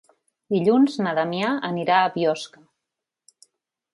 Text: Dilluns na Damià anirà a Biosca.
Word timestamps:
Dilluns 0.53 0.95
na 1.07 1.11
Damià 1.19 1.51
anirà 1.69 1.99
a 2.05 2.09
Biosca. 2.17 2.65